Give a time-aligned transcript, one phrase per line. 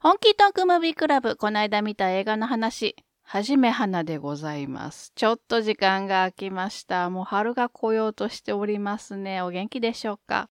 [0.00, 5.10] 本気トークムービークラブ、この間見た映画の話、はじめ花でございます。
[5.16, 7.10] ちょっと時間が空きました。
[7.10, 9.42] もう春が来ようとしておりますね。
[9.42, 10.50] お元気でしょうか？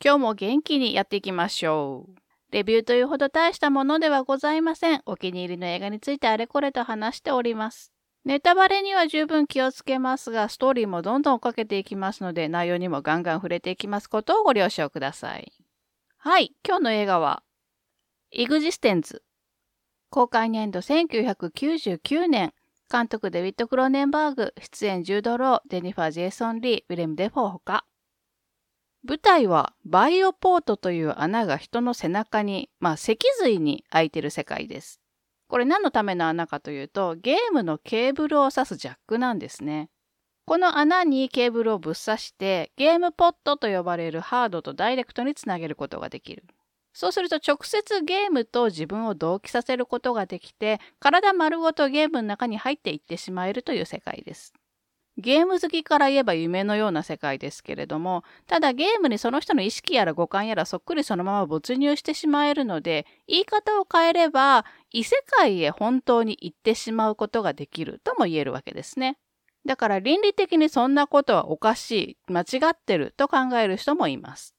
[0.00, 2.14] 今日も元気にやっていきましょう。
[2.52, 5.02] レビューというほど大したものではございません。
[5.04, 7.92] お気に入りの映画についてあれこれと話しております。
[8.24, 15.52] ネタバレには十分気をつけますが、ストーリーもどんどん追っかけていきますので、内容にもガンガン触れていきますことをご了承ください。
[16.18, 17.42] はい、今日の映画は、
[18.32, 19.22] イグジステンズ。
[20.10, 22.52] 公開年度1999年。
[22.90, 27.84] 監督デビッド・クローネンバーグ、出演ジュード・ロー、ジェニファー・ジェイソン・リー、ウィレム・デフォーほか。
[29.04, 35.00] 舞台はバイオポートという穴が人の背中に、まあ脊髄に開いてる世界です。
[35.48, 39.88] これ何のための穴かというと、ゲームのケーブルを挿すジャックなんですね。
[40.46, 46.44] この穴にケーブルをぶっ刺して、ゲームポッドと呼ばれるハードとダイレクトにつなげることができる。
[46.96, 54.54] そうすると直接ゲームと自分を同期させることができて、体丸ごとゲームの中に入っていってしまえるという世界です。
[55.18, 69.18] ゲーム好きから言えば夢のような世界ですけれども、ただゲームにその人の意識やら五感やらそっくりそのまま没入してしまえるので、言い方を変えれば、異世界へ本当に行ってしまうことができるとも言えるわけですね。
[69.66, 74.55] だから倫理的にそんなことはおかしい、間違ってると考える人もいます。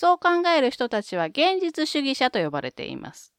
[0.00, 3.34] そう考える人たちは現実主義者と呼ばれています。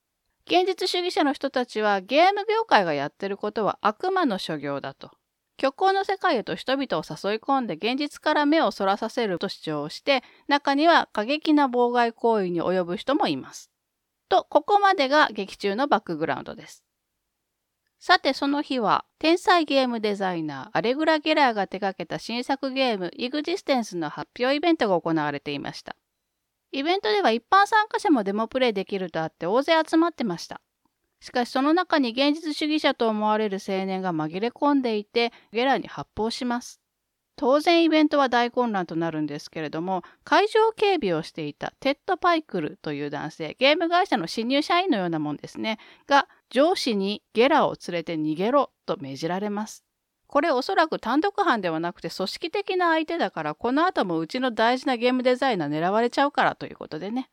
[0.45, 5.11] 現実主義者の人たちはゲーム業界がやってることは悪魔の所業だと。
[5.57, 13.71] 虚構の世界へと人々を誘い込んで現実から目をそらさせると主張して、中には過激な妨害行為に及ぶ人もいます。
[14.27, 16.83] と、ここまでが劇中のバックグラウンドです。
[17.99, 25.95] さてその日は、天才ゲームデザイナーアレグラ・ゲラーが手掛けた新作ゲームイグジステンスの発表イベントが行われていました。
[26.71, 30.61] イベントでは一般参加者もデモプレイできるとあって大勢集まってました。
[31.21, 36.79] しかしその中に現実主義者と思われる青年が紛れ込んでいて、ゲラに発砲します。
[37.35, 49.88] 当然イベントは大混乱となるんですけれども、会場警備をしていたテッド・パイクルという男性、ゲーム会社の新入社員のようなもんですね、が上司にゲラを連れて逃げろと命じられます。
[50.29, 57.31] これおそらく単独犯ではなくて組織的な相手だから、この後もうちの大事なゲームデザイナー狙われちゃうからということでね。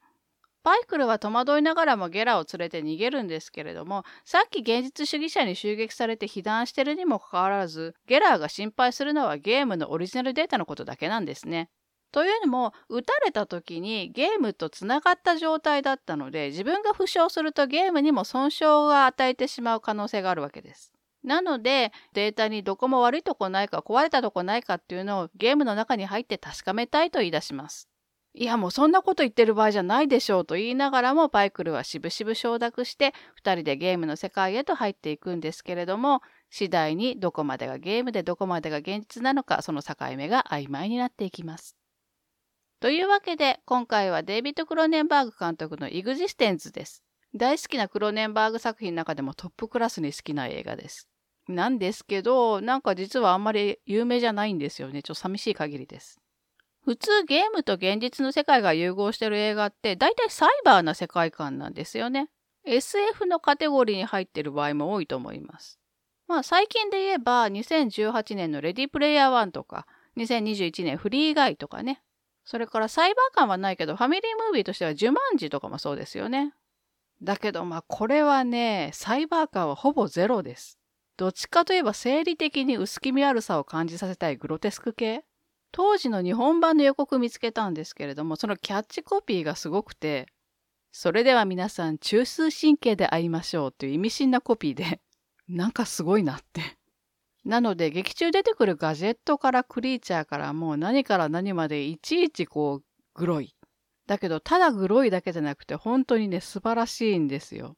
[0.63, 11.69] パイクルは戸惑いながらもゲラを連れて逃げるんですけれども、さっき現実主義者に襲撃されて被弾してるにもかかわらず、ゲラーが心配するのはゲームのオリジナルデータのことだけなんですね。
[12.13, 20.96] というのも、撃たれた時にゲームとつながった状態だったので、自分が負傷するとゲームにも損傷が与えてしまう可能性があるわけです。
[21.27, 27.89] なのでデータにどこも悪いとこないか壊れたとこないかっていうのをゲームの中に入って確かめたいと言い出します。
[28.39, 36.21] いやもうそんなこと言ってる場合じゃないでしょうと言いながらもパイクルはしぶしぶ承諾して2人でゲームの世界へと入っていくんですけれども
[36.51, 41.77] 次第にどこまでがゲームでどこまでが現実なのかその境目が曖昧になっていきます。
[42.79, 47.03] というわけで今回はデイビッド・クロネンバーグ監督のイグジステンズです。
[47.35, 51.09] 大好きなクロネンバーグ作品の中でもトップクラスに好きな映画です。
[51.49, 55.03] なんですけど、なんか実はあんまり有名じゃないんですよね。
[55.03, 56.21] ちょっと寂しい限りです。
[56.85, 62.31] 普通ゲームと現実の世界が融合してる映画って大体サイバーな世界観なんですよね。
[62.65, 65.81] SF のカテゴリーに入ってる場合も多いと思います。
[66.29, 69.87] まあ最近で言えば2018年のレディプレイヤー1とか
[70.17, 72.03] 2021年フリーガイとかね。
[72.45, 76.55] それからサイバー感はないけどファミリームービーとしてはジュマンジとかもそうですよね。
[77.23, 80.79] だけどまあこれはね、サイバー感はほぼゼロです。
[81.17, 85.25] どっちかといえば生理的に薄気味悪さを感じさせたいグロテスク系
[85.73, 90.27] 当時の日本版の予告見つけたんですけれども、そのキャッチコピーがすごくて、
[90.91, 95.03] それでは皆さん中枢神経で会いましょうという意味深なコピーで、
[95.49, 96.63] なんかすごいなって。
[97.45, 103.55] なので劇中出てくるガジェットからクリーチャーからもう何から何までいちいちこうグロい。
[104.07, 107.77] だけどただグロいだけじゃなくて本当にね素晴らしいんですよ。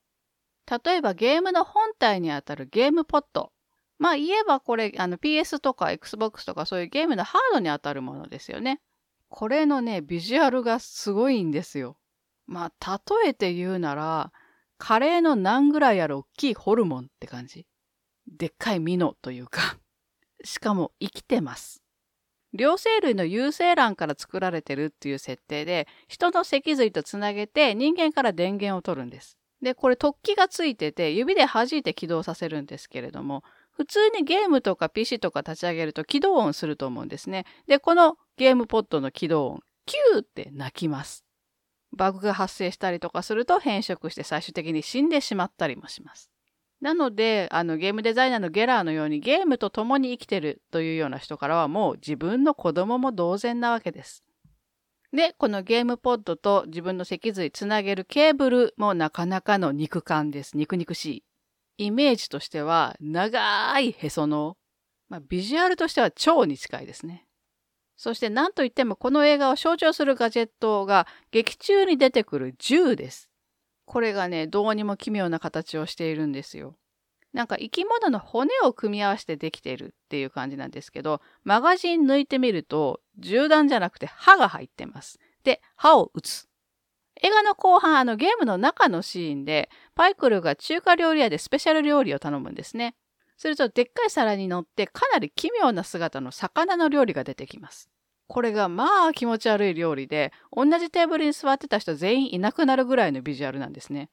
[0.69, 3.53] 例えばゲームの本体にあたるゲームポット。
[3.99, 8.81] まあ言えばこれあの PS とか Xbox とかそういうゲームのハードにあたるものですよね。
[9.29, 11.99] これのね、ビジュアルがすごいんですよ。
[12.47, 14.32] まあ例えて言うなら、
[14.79, 17.67] カレーの何ぐらいある大きいホルモンって感じ。
[18.26, 19.79] でっかいミノというか。
[20.44, 21.82] しかも生きてます。
[22.55, 29.38] 両生類の有精卵から作られてるっていう設定で、人の脊髄とつなげて人間から電源を取るんです。
[29.62, 37.44] で、これ突起がついてて、指で弾いて起動させるんですけれども、普通にゲームとか PC とか立ち上げると起動音すると思うんですね。
[37.66, 41.25] で、このゲームポッドの起動音、キューって鳴きます。
[41.93, 46.31] バグが発生したりとかすると変色して最終的に死んでしまったりもします。
[46.81, 54.22] なので、あのゲームデザイナーのゲラーのようにゲームと共に生きてるというような人からはもう自分の子供も同然なわけです。
[55.12, 60.56] で、このゲームポッドと自分の脊髄つなげるケーブルもなかなかの肉感です。
[60.56, 61.06] 肉肉し
[61.78, 61.87] い。
[61.87, 64.56] イメージとしては長いへその
[65.08, 67.26] まあ、ビジュアルとしては超に近いですね。
[67.96, 73.28] そして何といってもこの映画を象徴するガジェットが劇中に出てくる銃です。
[73.87, 76.76] これがね、どうにも奇妙な形をしているんですよ。
[77.32, 85.19] なんか生き物の骨を組み合わせてできているっていう感じなんですけど、マガジン抜いてみると銃弾じゃなくて歯が入ってます。
[85.44, 86.49] で、歯を撃つ。
[87.23, 92.94] 映画の後半、あのゲームの中のシーンで、パイクルが中華料理屋でスペシャル料理を頼むんですね。
[93.37, 97.88] するとでっかい皿に乗ってかなり奇妙な姿の魚の料理が出てきます。
[98.26, 104.11] これがまあ気持ち悪い料理で、同じテーブルに座ってた人全員いなくなるぐらいのビジュアルなんですね。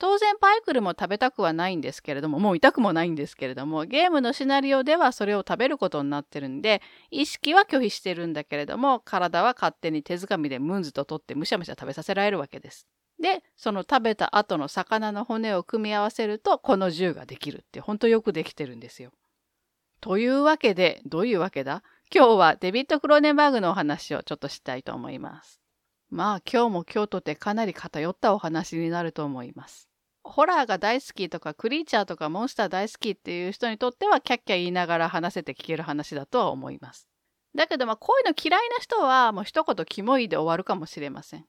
[0.00, 6.80] 当然パイクルも食べたくはないんですけれども、もう痛くもないんですけれども、ゲームのシナリオではそれを食べることになってるんで、
[7.10, 12.86] 意識は拒否してるんだけれども、体は勝手に手づかみでムンズと取ってむしゃむしゃ食べさせられるわけです。
[13.20, 19.10] で、その食べた後の魚の骨を組み合わせると、この銃ができるって、ほんとよくできてるんですよ。
[20.00, 21.82] というわけで、どういうわけだ？
[22.10, 25.60] 今日はデビッド・クローネンバーグのお話をちょっとしたいと思います。
[26.08, 29.89] まあ今日も今日とてかなり偏ったお話になると思います。
[30.30, 37.08] ホラーが大好きとかクリーチャーとかモンスター大好きっていう人にとってはキャッキャ言いながら話せて聞ける話だとは思います。
[37.54, 41.44] だけどまあこういうの嫌いな人はもう一言キモいで終わるかもしれません。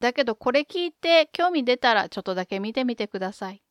[0.00, 3.62] だけどこれ聞いて興味出たらちょっとだけ見てみてください。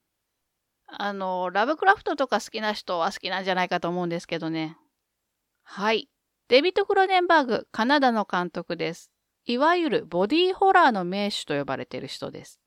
[0.87, 4.77] あの、ラブクラフトとか好きな人は好きなんじゃないかと思うんですけどね。
[5.63, 6.09] はい。
[6.49, 9.09] デビッド・クロネンバーグ、カナダの監督です。
[9.45, 12.62] いわゆるボディーホラーの名手と呼ばれている人です。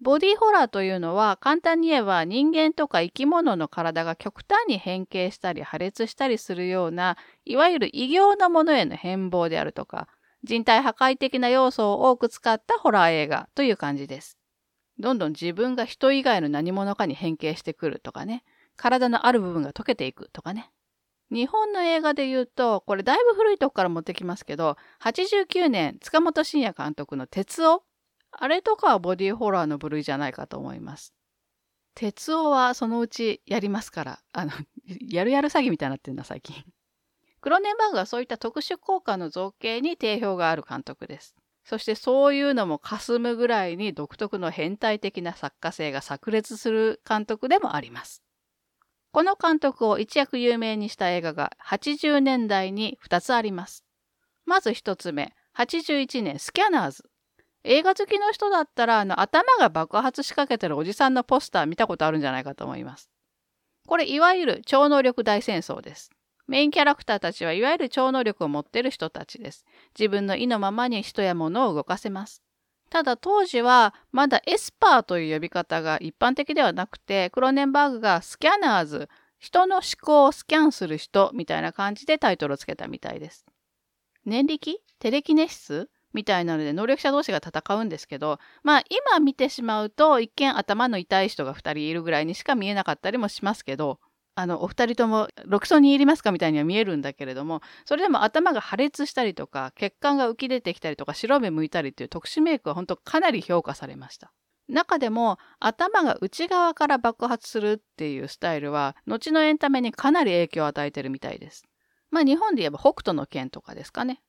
[0.00, 10.08] ボディホラーというのは簡単に言えば人間とか生き物の体が極端に変形したり破裂したりするようないわゆる異形なものへの変貌であるとか
[10.44, 14.38] 人体破壊的な要素を多く使ったホラー映画という感じです。
[14.98, 18.44] どんどん自分が人以外の何者かに変形してくるとかね、
[18.76, 20.70] 体のある部分が溶けていくとかね。
[21.30, 27.82] 日本の映画で言うと、これだいぶ古いとこから持ってきますけど、89年、塚本慎也監督の鉄夫。
[28.30, 31.14] あれとかはボディーホラーの部類じゃないかと思います。
[31.94, 34.52] 鉄夫はそのうちやりますから、あの、
[35.08, 36.64] やるやる詐欺みたいになってんだ最近。
[37.40, 41.34] クロネンバーグはそういった特殊効果の造形に定評がある監督です。
[41.64, 48.22] そしてそういうのも霞むぐらいに独特の変態的な作家性が炸裂する監督でもあります。
[49.10, 53.84] この監督を一躍有名にした映画が80年代に2つあります。
[54.44, 57.10] まず1つ目、81年スキャナーズ。
[57.64, 63.10] 映画好きの人だったらあの頭が爆発しかけてるおじさんのポスター見たことあるんじゃないかと思います。
[63.86, 66.10] これいわゆる超能力大戦争です。
[66.46, 69.64] メインキャラクターたちはいわゆる超能力を持ってる人たちです。
[69.98, 72.42] 自分の意のままに人や物を動かせます。
[72.90, 83.44] ただ当時はまだエスパーという呼び方が一般的ではなくて、クロネンバーグがスキャナーズ、人の思考をスキャンする人みたいな感じでタイトルをつけたみたいです。
[84.24, 84.80] 念力？
[84.98, 85.88] テレキネシス？
[86.12, 94.00] みたいなので能力者同士が戦うんですけど、まあ今見てしまうと一見頭の痛い人が2人いるぐらいにしか見えなかったりもしますけど、
[94.38, 104.32] あの、お二人とも6層に入りますかみたいには見えるんだけれども、それでも頭が破裂したりとか、血管が浮き出てきたりとか、白目向いたりっていう特殊メイクは本当かなり評価されました。
[104.68, 111.64] 中でも頭が内側から爆発するっていうスタイルは、後のエンタメにかなり影響を与えてるみたいです。
[112.12, 114.22] まあ日本で言えば北斗の拳とかですかね。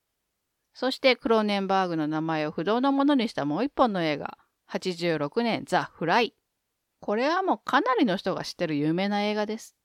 [0.79, 4.37] そしてクローネンバーグの名前を不動のものにしたもう一本の映画、
[4.71, 6.33] 86年ザ・フライ。
[7.01, 9.75] これはもうかなりの人が知ってる有名な映画です。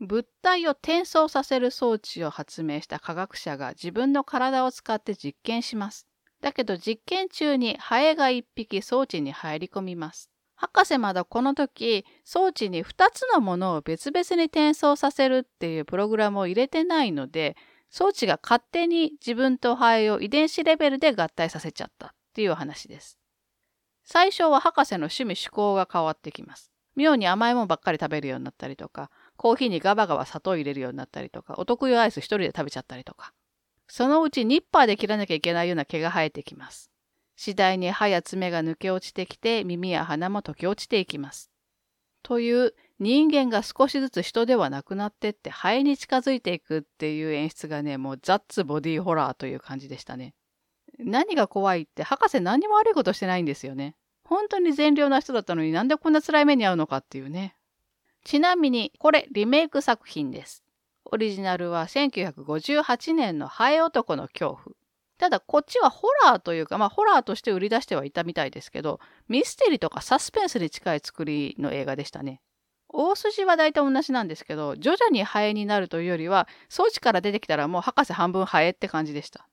[0.00, 6.08] 物体を転送させる装置を発明した科学者が自分の体を使って実験します。
[6.40, 10.32] だけど実験中にハエが一匹装置に入り込みます。
[10.56, 17.56] 博士まだこの時装置に2つのものを別々に転送させるっていうプログラムを入れてないので
[17.90, 23.18] 装置が勝手に自分とハエを遺伝子レベルで合体させちゃったっていう話です。
[24.04, 26.70] 最初は博士の趣味思考が変わってきます。
[26.96, 33.32] 妙に甘いもんばっかり食べるようになったりとか、コーヒーにガバガバ砂糖入れるようになったりとか、お得意アイス一人で食べちゃったりとか。
[33.86, 36.90] そのうちニッパーで切らなきゃいけないような毛が生えてきます。
[37.36, 41.50] 次第に歯や爪が抜け落ちてきて、耳や鼻も溶け落ちていきます。
[42.22, 50.34] という人間が少しずつ人ではなくなってってハエに近づいていくっていう演出がね、もうザッツボディホラーという感じでしたね。
[50.98, 53.94] 何が怖いって博士何も悪いことしてないんですよね。
[54.24, 57.54] 本当に善良な人だったのになんでこんな辛い目に遭うのかっていうね。
[58.24, 60.64] ちなみにこれリメイク作品です。
[61.04, 64.76] オリジナルは1958年のハエ男の恐怖。
[65.18, 72.40] ただこっちはホラーというか、まあホラーとして売り出してはいたみたいですけど、ミステリーとかサスペンスに近い作りの映画でしたね。
[72.88, 79.48] 大筋は大体同じなんですけど、徐々にハエになるというよりは、装置から出てきたらもう博士半分ハエって感じでした。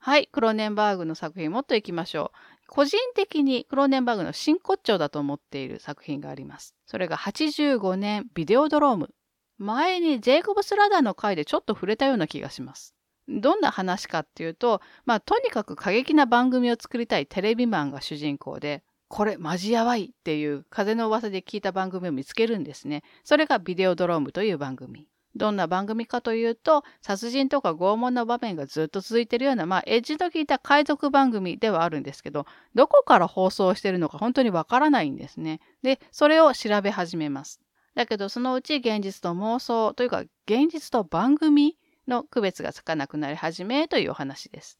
[0.00, 2.38] はい、クローネンバーグの作品もっといきましょう。
[2.68, 6.74] 個人的にクローネンバーグの真骨頂だと思っている作品があります。
[6.86, 9.10] それが85年ビデオドローム。
[9.58, 12.94] 前にジェイコブス・ラダーの回でちょっと触れたような気がします。
[13.28, 23.02] どんな話かっていうと、まあとにかく過激な番組を作りたいテレビマンが主人公で、これマジやばいっていう風の噂で聞いた番組を見つけるんですね。
[23.24, 25.08] それがビデオドロームという番組。
[25.36, 35.60] どんな番組かというと、殺人とか拷問の場面がずっと続いているような、まあ、エッジの効いた海賊番組ではあるんですけど、どこから放送しているのか本当にわからないんですね。
[35.82, 37.60] で、それを調べ始めます。
[37.94, 44.78] だけど、そのうち現実と妄想というか、現実と番組の区別がつかなくなり始めというお話です。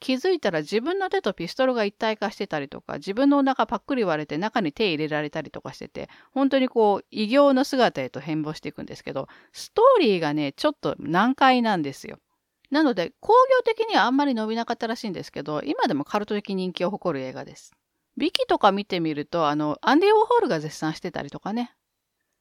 [0.00, 12.18] 気づいたら自分の手とピストルが一体化してたりとか、自分のお腹パックリ割れて中に手入れられたりとかしてて、本当にこう、異形の姿へと変貌していくんですけど、ストーリーがね、ちょっと難解なんですよ。
[12.70, 17.72] なので、工業的にはあんまり伸びなかったらしいんですけど、今でもカルト的人気を誇る映画です。
[18.16, 21.72] ビキとか見てみると、あの、アンディ・ウォーホールが絶賛してたりとかね。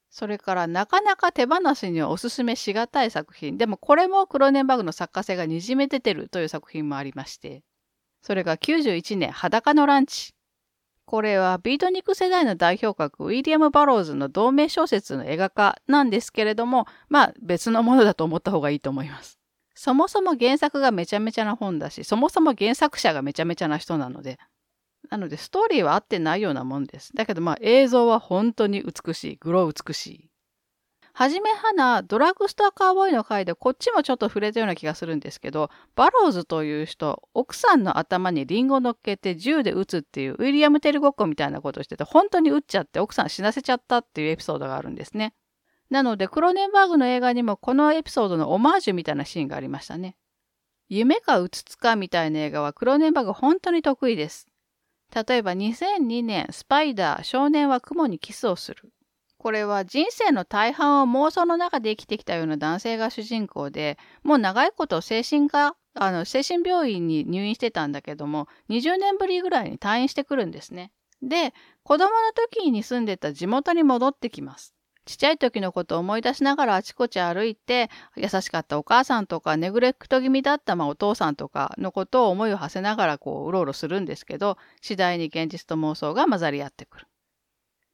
[0.09, 3.57] それからなかなか手放しにはおすすめしがたい作品。
[3.57, 7.63] でもこれもクローネンバーグの作家性がにじめ出てるという作品もありまして。
[8.21, 10.33] それが91年裸のランチ。
[11.05, 19.39] これはビートニック世代の代表格ウィリアム・バローズの同名小説の映画化なんですけれども、まあ別のものだと思った方がいいと思います。
[19.73, 24.39] そもそも原作がめちゃめちゃな本だし、そもそも原作者がめちゃめちゃな人なので、
[25.09, 27.13] なので、ストーリーは合ってないようなもんです。
[27.15, 29.35] だけど、まあ、映像は本当に美しい。
[29.37, 30.31] グロー美しい。
[31.13, 45.33] はじめはな、ドラッグストアカーボーイの回でこっちもちょっと触れたような気がするんですけど、バローズという人、奥さんの頭にリンゴ乗っけて銃で撃つっていうウィリアム・テルごっこみたいなことをしてて、本当に撃っちゃって奥さん死なせちゃったっていうエピソードがあるんですね。
[45.89, 50.17] なので、クロネンバーグの映画にもこのエピソードのオマージュみたいなシーンがありましたね。
[50.87, 54.47] 夢かうつつかみたいな映画はクロネンバーグ本当に得意です。
[55.13, 58.91] 例えば2002年、スパイダー、少年は雲にキスをする。
[59.37, 70.91] これは人生の大半を妄想の中で生きてきたような男性が主人公で、もう長いこと精神科、あの、精神病院に入院してたんだけども、20年ぶりぐらいに退院してくるんですね。
[71.21, 74.73] で、子供の時に住んでた地元に戻ってきます。
[75.07, 87.07] ちっちゃい時のことを思い出しながらあちこち歩いて、優しかったお母さんとか、ネグレクト気味だったまあお父さんとかのことを思いを馳せながらこう、うろうろするんですけど、次第に現実と妄想が混ざり合ってくる。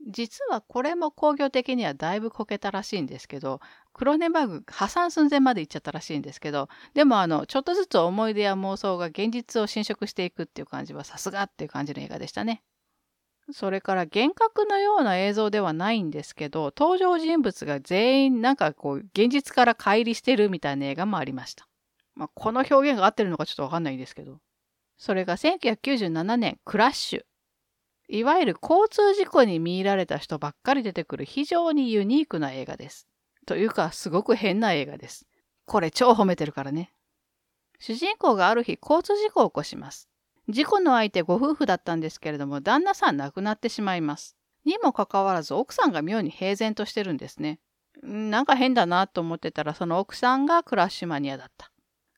[0.07, 3.61] 実はこれも工業的にはだいぶこけたらしいんですけど、
[3.93, 12.63] クロネバグ破産寸前まで行っちゃったらしいんですけど、でもあの、ちょっとずつ思い出や妄想が現実を侵食していくっていう感じはさすがっていう感じの映画でしたね。
[13.51, 21.67] それから幻覚のような映像ではないんですけど、登場人物が全員なんかこう、現実から乖離してるみたいな映画もありました。
[22.15, 24.39] まあ、この表現が合ってるのかちょっとわかんないんですけど。
[24.97, 27.21] それが1997年、クラッシュ。
[28.07, 33.07] いわゆる交通事故に見入られた人ばっかり出てくる非常にユニークな映画です。
[33.45, 35.27] というか、すごく変な映画です。
[35.65, 36.93] これ超褒めてるからね。
[37.79, 40.09] 主人公がある日、交通事故を起こします。
[40.49, 44.35] 事故の相手ご夫婦だったんですけれども、旦那さん亡くなってしまいます。
[44.65, 47.59] にもかかわらず、奥さんが妙に平然としてるんですね。
[48.01, 51.71] なんか変だなと思ってたら、その奥さんがクラッシュマニアだった。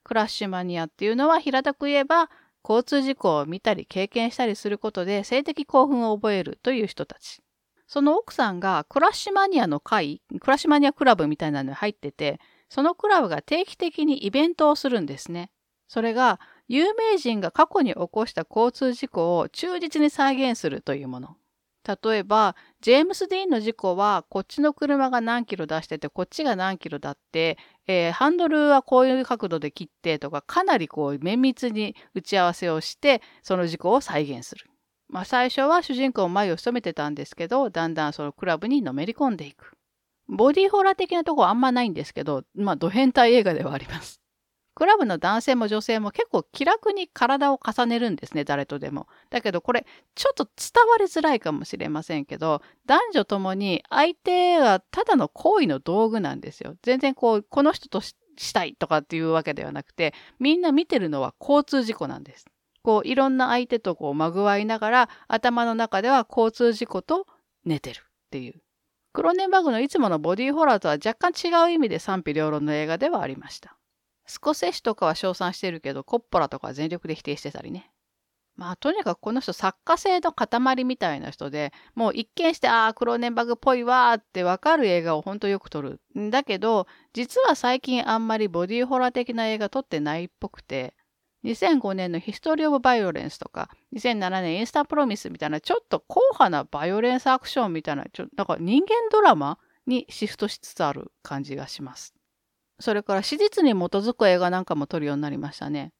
[0.03, 2.29] クラッシュマニアっていうのは平たく言えば、
[2.67, 7.43] 交通事故を見たり経験したりすることで性的興奮を覚えるという人たち。
[7.87, 12.39] その奥さんがクラッシュマニアの会、クラッシュマニアクラブみたいなのに入ってて、
[12.69, 15.51] そのクラブが定期的にイベントをするんですね。
[15.87, 21.37] それが有名人が過去に起こした交通事故を忠実に再現するというもの。
[21.85, 34.65] 例えば、ジェームス・ディーンの事故は、こっちの車が何キロ出してて、こっちが何キロだって、えー、ハンドルはこういう角度で切ってとか、かなりこう綿密に打ち合わせをして、その事故を再現する。
[35.07, 39.77] まあ、最初は主人公前を務めてたんですけど、だんだんそのクラブにのめり込んでいく。
[40.27, 44.24] ボディーホラー的なところあんまないんですけど、まあ、ド変態映画ではあります。
[44.75, 49.07] クラブの男性も女性も結構気楽に体を重ねるんですね、誰とでも。
[49.29, 56.75] だけどこれ、ちょっと伝わりづらいかもしれませんけど、男女ともに相手はただの行為の道具なんですよ。
[56.83, 58.13] 全然こう、この人とし
[58.53, 62.45] たいとかっていうわけではなくて、みんな見てるのは交通事故なんです。
[62.85, 67.25] こういろんな相手とこうまぐわいながら頭の中では交通事故と
[67.65, 68.61] 寝てるっていう。
[69.11, 73.75] クロネンバグのいつものボディーホラーとは若干違う意味で賛否両論の映画ではありました。
[74.25, 77.91] スコセッシとかは称賛してるけど、コッポラとかは全力で否定してたりね。
[78.55, 85.99] まあ、とにかくこの人作家性の塊みたいな人で、もう一見して、ああ、クローネンバグっぽいわーってわかる映画をほんとよく撮る。
[86.17, 90.95] んだけど、実は最近あんまりボディーホラー的な映画撮ってないっぽくて、
[91.43, 102.14] 2005年のヒストリー・オブ・バイオレンスとか、2007年インスタ・プロミスみたいな、ちょっと硬派なバイオレンスアクションみたいな、ちょなんか人間ドラマにシフトしつつある感じがします。
[102.79, 105.91] それから史実に基づく映画なんかも撮るようになりましたね。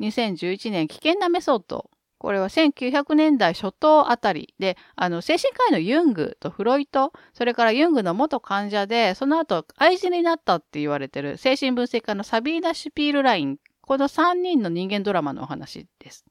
[0.00, 1.90] 2011年、危険なメソッド。
[2.18, 13.58] これは1900年代初頭あたりで、あの、精神科医のユングとフロイト、それからユングの元患者で、その後愛人になったって言われてる精神分析家のサビーナ・シュピールライン
[13.90, 16.24] この3人の人間ドラマのお話です。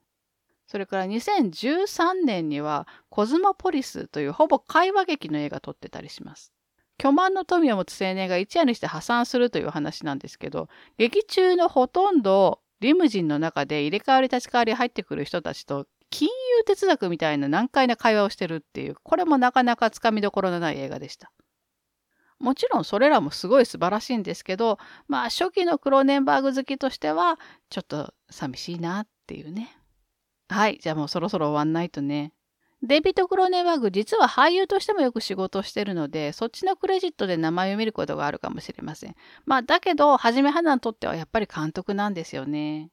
[0.66, 6.54] それから2013年にはコズモポリスというほぼ会話劇の映画撮ってたりします。
[7.00, 21.32] 巨万の富を持つ青年が一夜にして破産するという話なんですけど、劇中のほとんどリムジンの中で入れ替わり立ち替わり入ってくる人たちと金融哲学みたいな難解な会話をしてるっていう、これもなかなかつかみどころのない映画でした。
[22.38, 24.78] もちろんそれらもすごい素晴らしいんですけど、
[25.08, 27.38] まあ初期のクローネンバーグ好きとしては、
[27.70, 29.74] ちょっと寂しいなっていうね。
[30.50, 32.34] はい、じゃあもうそろそろ終わんないとね。
[32.82, 39.14] デビッド・クロネンバーグ、実は俳優としてもよく仕事してるので、そっちのクレジットで名前を見ることがあるかもしれません。
[39.44, 42.90] まあ、だけど、はじめはなにとってはやっぱり監督なんですよね。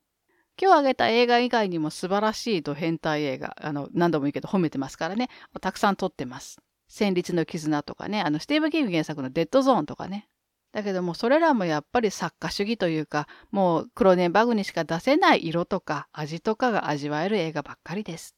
[0.59, 5.29] 今日挙げた映画以外にも素晴らしいド変態映画、あの、何度も言うけど褒めてますからね、
[5.61, 6.57] たくさん撮ってます。
[6.89, 10.27] 戦慄の絆とかね、あの、スティーブ・キング原作のデッドゾーンとかね。
[10.73, 18.36] だけども、それらもやっぱり作家主義というか、もうクロネンバグにしか出せない色とか味とかが味わえる映画ばっかりです。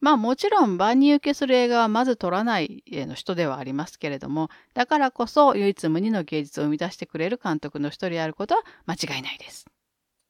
[0.00, 9.66] まあもちろん万人受けする映画はまず撮らないの人ではありますけれども、だからこそ唯一無二の芸術を生み出してくれる監督の一人であることは間違いないです。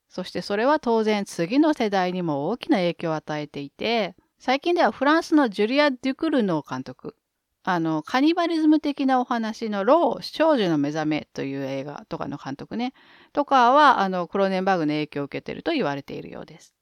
[0.08, 7.14] そしてそれは当然次の世代にも大きな影響を与えていて、最近ではフランスのジュリア・デュクルノー監督、
[7.62, 12.94] あの、カニバリズム的なお話のロー、少女の目覚めという映画とかの監督ね、
[13.32, 16.74] とかは、あの、クローネンバーグの影響を受けていると言われているようです。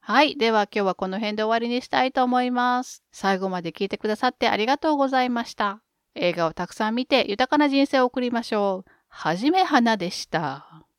[0.00, 0.36] はい。
[0.36, 3.04] では今日はこの辺で終わりにしたいと思います。
[3.12, 5.82] 最後まで聞いてくださってありがとうございました。
[6.14, 8.90] 映画をたくさん見て豊かな人生を送りましょう。
[9.08, 10.89] はじめはなでした。